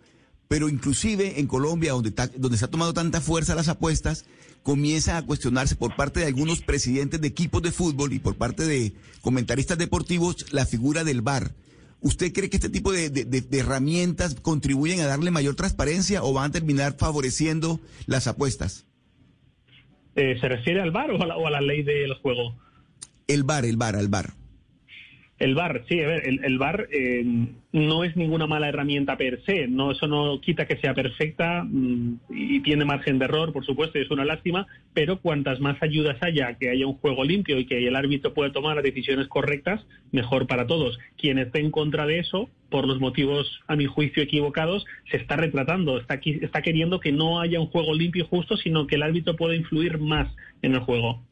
pero 0.50 0.68
inclusive 0.68 1.38
en 1.38 1.46
Colombia, 1.46 1.92
donde, 1.92 2.12
donde 2.36 2.58
se 2.58 2.64
ha 2.64 2.70
tomado 2.70 2.92
tanta 2.92 3.20
fuerza 3.20 3.54
las 3.54 3.68
apuestas, 3.68 4.26
comienza 4.64 5.16
a 5.16 5.22
cuestionarse 5.22 5.76
por 5.76 5.94
parte 5.94 6.18
de 6.18 6.26
algunos 6.26 6.60
presidentes 6.60 7.20
de 7.20 7.28
equipos 7.28 7.62
de 7.62 7.70
fútbol 7.70 8.12
y 8.12 8.18
por 8.18 8.34
parte 8.34 8.66
de 8.66 8.92
comentaristas 9.20 9.78
deportivos 9.78 10.52
la 10.52 10.66
figura 10.66 11.04
del 11.04 11.22
VAR. 11.22 11.52
¿Usted 12.00 12.32
cree 12.32 12.50
que 12.50 12.56
este 12.56 12.68
tipo 12.68 12.90
de, 12.90 13.44
herramientas 13.52 14.34
contribuyen 14.42 14.98
a 14.98 15.06
darle 15.06 15.30
mayor 15.30 15.54
transparencia 15.54 16.24
o 16.24 16.32
van 16.32 16.50
a 16.50 16.52
terminar 16.52 16.96
favoreciendo 16.98 17.78
las 18.06 18.26
apuestas? 18.26 18.86
Eh, 20.16 20.36
¿Se 20.40 20.48
refiere 20.48 20.82
al 20.82 20.90
VAR 20.90 21.12
o 21.12 21.46
a 21.46 21.50
la, 21.52 21.60
ley 21.60 21.84
del 21.84 22.14
juego? 22.14 22.56
El 23.28 23.44
VAR, 23.44 23.64
el 23.64 23.76
VAR, 23.76 23.94
al 23.94 24.08
VAR. 24.08 24.39
El 25.40 25.54
VAR, 25.54 25.84
sí, 25.88 25.98
a 25.98 26.06
ver, 26.06 26.28
el, 26.28 26.44
el 26.44 26.60
eh, 26.92 27.24
no 27.72 28.04
es 28.04 28.14
ninguna 28.14 28.46
mala 28.46 28.68
herramienta 28.68 29.16
per 29.16 29.42
se, 29.46 29.68
no, 29.68 29.90
eso 29.90 30.06
no 30.06 30.38
quita 30.38 30.66
que 30.66 30.76
sea 30.76 30.92
perfecta 30.92 31.64
mm, 31.66 32.16
y 32.28 32.60
tiene 32.60 32.84
margen 32.84 33.18
de 33.18 33.24
error, 33.24 33.50
por 33.50 33.64
supuesto, 33.64 33.98
y 33.98 34.02
es 34.02 34.10
una 34.10 34.26
lástima, 34.26 34.66
pero 34.92 35.18
cuantas 35.20 35.58
más 35.58 35.82
ayudas 35.82 36.22
haya, 36.22 36.58
que 36.58 36.68
haya 36.68 36.86
un 36.86 36.98
juego 36.98 37.24
limpio 37.24 37.58
y 37.58 37.64
que 37.64 37.88
el 37.88 37.96
árbitro 37.96 38.34
pueda 38.34 38.52
tomar 38.52 38.76
las 38.76 38.84
decisiones 38.84 39.28
correctas, 39.28 39.80
mejor 40.12 40.46
para 40.46 40.66
todos. 40.66 40.98
Quien 41.16 41.38
esté 41.38 41.60
en 41.60 41.70
contra 41.70 42.04
de 42.04 42.18
eso, 42.18 42.50
por 42.68 42.86
los 42.86 43.00
motivos, 43.00 43.62
a 43.66 43.76
mi 43.76 43.86
juicio, 43.86 44.22
equivocados, 44.22 44.84
se 45.10 45.16
está 45.16 45.36
retratando, 45.36 45.98
está, 45.98 46.20
está 46.22 46.60
queriendo 46.60 47.00
que 47.00 47.12
no 47.12 47.40
haya 47.40 47.60
un 47.60 47.68
juego 47.68 47.94
limpio 47.94 48.24
y 48.24 48.28
justo, 48.28 48.58
sino 48.58 48.86
que 48.86 48.96
el 48.96 49.02
árbitro 49.02 49.36
pueda 49.36 49.56
influir 49.56 49.98
más 49.98 50.28
en 50.60 50.74
el 50.74 50.80
juego. 50.80 51.22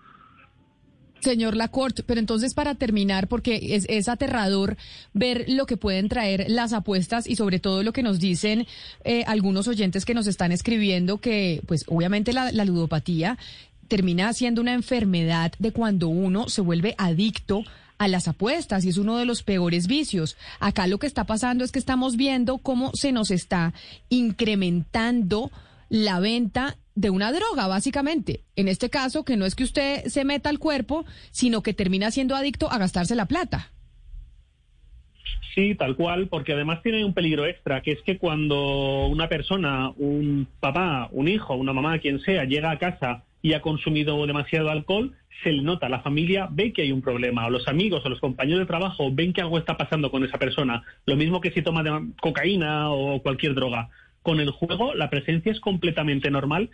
Señor 1.20 1.56
Lacorte, 1.56 2.02
pero 2.02 2.20
entonces 2.20 2.54
para 2.54 2.74
terminar, 2.74 3.28
porque 3.28 3.76
es, 3.88 4.08
aterrador 4.08 4.76
ver 5.12 5.44
lo 5.48 5.66
que 5.66 5.76
pueden 5.76 6.08
traer 6.08 6.46
las 6.48 6.72
apuestas 6.72 7.26
y 7.26 7.36
sobre 7.36 7.58
todo 7.58 7.82
lo 7.82 7.92
que 7.92 8.02
nos 8.02 8.18
dicen 8.18 8.66
eh, 9.04 9.24
algunos 9.26 9.68
oyentes 9.68 10.04
que 10.04 10.14
nos 10.14 10.26
están 10.26 10.52
escribiendo 10.52 11.18
que, 11.18 11.62
pues 11.66 11.84
obviamente 11.88 12.32
la, 12.32 12.52
la 12.52 12.64
ludopatía 12.64 13.38
termina 13.88 14.32
siendo 14.32 14.60
una 14.60 14.74
enfermedad 14.74 15.52
de 15.58 15.72
cuando 15.72 16.08
uno 16.08 16.48
se 16.48 16.60
vuelve 16.60 16.94
adicto 16.98 17.64
a 17.98 18.08
las 18.08 18.28
apuestas 18.28 18.84
y 18.84 18.90
es 18.90 18.98
uno 18.98 19.16
de 19.18 19.24
los 19.24 19.42
peores 19.42 19.86
vicios. 19.86 20.36
Acá 20.60 20.86
lo 20.86 20.98
que 20.98 21.06
está 21.06 21.24
pasando 21.24 21.64
es 21.64 21.72
que 21.72 21.78
estamos 21.78 22.16
viendo 22.16 22.58
cómo 22.58 22.92
se 22.94 23.12
nos 23.12 23.30
está 23.30 23.74
incrementando 24.08 25.50
la 25.88 26.20
venta 26.20 26.76
de 26.98 27.10
una 27.10 27.32
droga, 27.32 27.68
básicamente. 27.68 28.42
En 28.56 28.66
este 28.66 28.90
caso, 28.90 29.24
que 29.24 29.36
no 29.36 29.46
es 29.46 29.54
que 29.54 29.62
usted 29.62 30.04
se 30.06 30.24
meta 30.24 30.50
al 30.50 30.58
cuerpo, 30.58 31.04
sino 31.30 31.62
que 31.62 31.72
termina 31.72 32.10
siendo 32.10 32.34
adicto 32.34 32.70
a 32.70 32.78
gastarse 32.78 33.14
la 33.14 33.26
plata. 33.26 33.70
Sí, 35.54 35.76
tal 35.76 35.94
cual, 35.94 36.26
porque 36.28 36.54
además 36.54 36.82
tiene 36.82 37.04
un 37.04 37.14
peligro 37.14 37.46
extra, 37.46 37.82
que 37.82 37.92
es 37.92 38.02
que 38.02 38.18
cuando 38.18 39.06
una 39.06 39.28
persona, 39.28 39.90
un 39.96 40.48
papá, 40.58 41.08
un 41.12 41.28
hijo, 41.28 41.54
una 41.54 41.72
mamá, 41.72 41.98
quien 42.00 42.20
sea, 42.20 42.44
llega 42.44 42.72
a 42.72 42.78
casa 42.78 43.22
y 43.42 43.52
ha 43.52 43.62
consumido 43.62 44.26
demasiado 44.26 44.70
alcohol, 44.70 45.14
se 45.44 45.52
le 45.52 45.62
nota, 45.62 45.88
la 45.88 46.00
familia 46.00 46.48
ve 46.50 46.72
que 46.72 46.82
hay 46.82 46.90
un 46.90 47.00
problema, 47.02 47.46
o 47.46 47.50
los 47.50 47.68
amigos 47.68 48.04
o 48.04 48.08
los 48.08 48.18
compañeros 48.18 48.60
de 48.60 48.66
trabajo 48.66 49.10
ven 49.12 49.32
que 49.32 49.40
algo 49.40 49.58
está 49.58 49.76
pasando 49.76 50.10
con 50.10 50.24
esa 50.24 50.38
persona, 50.38 50.82
lo 51.06 51.14
mismo 51.14 51.40
que 51.40 51.52
si 51.52 51.62
toma 51.62 51.84
cocaína 52.20 52.90
o 52.90 53.22
cualquier 53.22 53.54
droga. 53.54 53.88
Con 54.22 54.40
el 54.40 54.50
juego 54.50 54.94
la 54.94 55.10
presencia 55.10 55.52
es 55.52 55.60
completamente 55.60 56.30
normal 56.30 56.70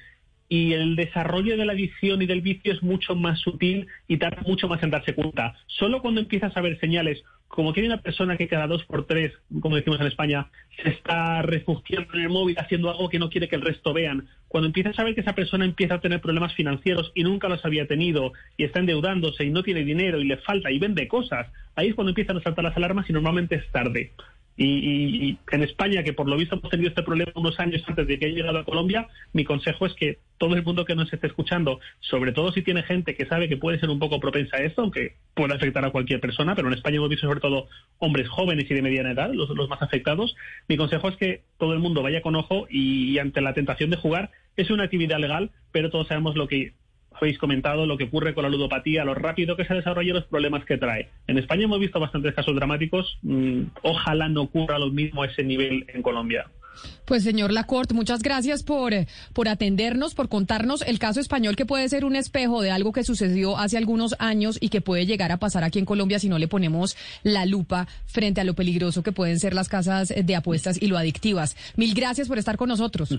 y 0.48 0.72
el 0.72 0.96
desarrollo 0.96 1.56
de 1.56 1.64
la 1.64 1.72
adicción 1.72 2.22
y 2.22 2.26
del 2.26 2.42
vicio 2.42 2.72
es 2.72 2.82
mucho 2.82 3.14
más 3.14 3.40
sutil 3.40 3.86
y 4.08 4.18
tarda 4.18 4.42
mucho 4.42 4.68
más 4.68 4.82
en 4.82 4.90
darse 4.90 5.14
cuenta. 5.14 5.54
Solo 5.66 6.02
cuando 6.02 6.20
empiezas 6.20 6.56
a 6.56 6.60
ver 6.60 6.78
señales, 6.80 7.22
como 7.48 7.72
que 7.72 7.80
hay 7.80 7.86
una 7.86 8.00
persona 8.00 8.36
que 8.36 8.48
cada 8.48 8.66
dos 8.66 8.84
por 8.84 9.06
tres, 9.06 9.32
como 9.60 9.76
decimos 9.76 10.00
en 10.00 10.08
España, 10.08 10.48
se 10.82 10.88
está 10.90 11.40
refugiando 11.42 12.12
en 12.14 12.20
el 12.22 12.28
móvil 12.28 12.58
haciendo 12.58 12.90
algo 12.90 13.08
que 13.08 13.20
no 13.20 13.30
quiere 13.30 13.48
que 13.48 13.54
el 13.54 13.62
resto 13.62 13.92
vean, 13.92 14.26
cuando 14.48 14.66
empiezas 14.66 14.98
a 14.98 15.04
ver 15.04 15.14
que 15.14 15.20
esa 15.20 15.34
persona 15.34 15.64
empieza 15.64 15.94
a 15.94 16.00
tener 16.00 16.20
problemas 16.20 16.52
financieros 16.54 17.12
y 17.14 17.22
nunca 17.22 17.48
los 17.48 17.64
había 17.64 17.86
tenido 17.86 18.32
y 18.56 18.64
está 18.64 18.80
endeudándose 18.80 19.44
y 19.44 19.50
no 19.50 19.62
tiene 19.62 19.84
dinero 19.84 20.20
y 20.20 20.24
le 20.24 20.36
falta 20.38 20.70
y 20.70 20.78
vende 20.78 21.06
cosas, 21.06 21.46
ahí 21.76 21.88
es 21.88 21.94
cuando 21.94 22.10
empiezan 22.10 22.36
a 22.36 22.42
saltar 22.42 22.64
las 22.64 22.76
alarmas 22.76 23.08
y 23.08 23.12
normalmente 23.12 23.54
es 23.54 23.70
tarde. 23.70 24.12
Y, 24.56 25.36
en 25.50 25.62
España, 25.62 26.04
que 26.04 26.12
por 26.12 26.28
lo 26.28 26.36
visto 26.36 26.54
hemos 26.56 26.70
tenido 26.70 26.88
este 26.88 27.02
problema 27.02 27.32
unos 27.34 27.58
años 27.58 27.82
antes 27.86 28.06
de 28.06 28.18
que 28.18 28.26
haya 28.26 28.36
llegado 28.36 28.58
a 28.58 28.64
Colombia, 28.64 29.08
mi 29.32 29.44
consejo 29.44 29.86
es 29.86 29.94
que 29.94 30.18
todo 30.38 30.54
el 30.54 30.62
mundo 30.62 30.84
que 30.84 30.94
nos 30.94 31.12
esté 31.12 31.26
escuchando, 31.26 31.80
sobre 32.00 32.32
todo 32.32 32.52
si 32.52 32.62
tiene 32.62 32.84
gente 32.84 33.16
que 33.16 33.26
sabe 33.26 33.48
que 33.48 33.56
puede 33.56 33.80
ser 33.80 33.90
un 33.90 33.98
poco 33.98 34.20
propensa 34.20 34.58
a 34.58 34.60
esto, 34.60 34.82
aunque 34.82 35.16
puede 35.34 35.54
afectar 35.54 35.84
a 35.84 35.90
cualquier 35.90 36.20
persona, 36.20 36.54
pero 36.54 36.68
en 36.68 36.74
España 36.74 36.96
hemos 36.96 37.08
visto 37.08 37.26
sobre 37.26 37.40
todo 37.40 37.68
hombres 37.98 38.28
jóvenes 38.28 38.70
y 38.70 38.74
de 38.74 38.82
mediana 38.82 39.10
edad, 39.10 39.32
los, 39.32 39.50
más 39.68 39.82
afectados, 39.82 40.36
mi 40.68 40.76
consejo 40.76 41.08
es 41.08 41.16
que 41.16 41.42
todo 41.58 41.72
el 41.72 41.80
mundo 41.80 42.02
vaya 42.02 42.22
con 42.22 42.36
ojo 42.36 42.66
y 42.70 43.18
ante 43.18 43.40
la 43.40 43.54
tentación 43.54 43.90
de 43.90 43.96
jugar, 43.96 44.30
es 44.56 44.70
una 44.70 44.84
actividad 44.84 45.18
legal, 45.18 45.50
pero 45.72 45.90
todos 45.90 46.06
sabemos 46.06 46.36
lo 46.36 46.46
que 46.46 46.74
habéis 47.14 47.38
comentado 47.38 47.86
lo 47.86 47.96
que 47.96 48.04
ocurre 48.04 48.34
con 48.34 48.44
la 48.44 48.50
ludopatía, 48.50 49.04
lo 49.04 49.14
rápido 49.14 49.56
que 49.56 49.64
se 49.64 49.74
desarrolla 49.74 50.10
y 50.10 50.14
los 50.14 50.26
problemas 50.26 50.64
que 50.64 50.78
trae. 50.78 51.10
En 51.26 51.38
España 51.38 51.64
hemos 51.64 51.80
visto 51.80 52.00
bastantes 52.00 52.34
casos 52.34 52.54
dramáticos. 52.54 53.18
Mm, 53.22 53.62
ojalá 53.82 54.28
no 54.28 54.42
ocurra 54.42 54.78
lo 54.78 54.90
mismo 54.90 55.22
a 55.22 55.26
ese 55.26 55.42
nivel 55.42 55.86
en 55.88 56.02
Colombia. 56.02 56.46
Pues 57.04 57.22
señor 57.22 57.52
Lacorte, 57.52 57.94
muchas 57.94 58.22
gracias 58.22 58.62
por, 58.62 58.92
por 59.32 59.48
atendernos, 59.48 60.14
por 60.14 60.28
contarnos 60.28 60.82
el 60.82 60.98
caso 60.98 61.20
español 61.20 61.56
que 61.56 61.66
puede 61.66 61.88
ser 61.88 62.04
un 62.04 62.16
espejo 62.16 62.62
de 62.62 62.70
algo 62.70 62.92
que 62.92 63.04
sucedió 63.04 63.58
hace 63.58 63.76
algunos 63.76 64.16
años 64.18 64.58
y 64.60 64.70
que 64.70 64.80
puede 64.80 65.06
llegar 65.06 65.30
a 65.30 65.36
pasar 65.36 65.64
aquí 65.64 65.78
en 65.78 65.84
Colombia 65.84 66.18
si 66.18 66.28
no 66.28 66.38
le 66.38 66.48
ponemos 66.48 66.96
la 67.22 67.46
lupa 67.46 67.86
frente 68.06 68.40
a 68.40 68.44
lo 68.44 68.54
peligroso 68.54 69.02
que 69.02 69.12
pueden 69.12 69.38
ser 69.38 69.54
las 69.54 69.68
casas 69.68 70.12
de 70.16 70.36
apuestas 70.36 70.80
y 70.80 70.86
lo 70.86 70.98
adictivas. 70.98 71.56
Mil 71.76 71.94
gracias 71.94 72.28
por 72.28 72.38
estar 72.38 72.56
con 72.56 72.68
nosotros. 72.68 73.18